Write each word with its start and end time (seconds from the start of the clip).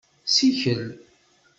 Sikel. 0.25 0.83